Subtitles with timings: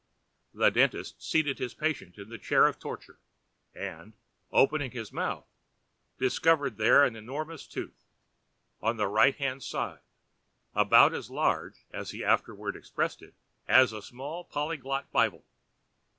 [0.55, 3.19] The dentist seated his patient in the chair of torture,
[3.75, 4.13] an[Pg 68]d,
[4.51, 5.45] opening his mouth,
[6.17, 8.03] discovered there an enormous tooth,
[8.81, 9.99] on the right hand side,
[10.73, 13.35] about as large, as he afterward expressed it,
[13.67, 15.45] "as a small Polyglot Bible."